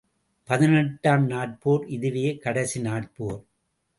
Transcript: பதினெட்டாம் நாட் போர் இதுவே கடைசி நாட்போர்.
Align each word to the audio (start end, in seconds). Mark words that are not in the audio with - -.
பதினெட்டாம் 0.49 1.25
நாட் 1.27 1.53
போர் 1.59 1.85
இதுவே 1.87 2.25
கடைசி 2.37 2.81
நாட்போர். 2.81 3.39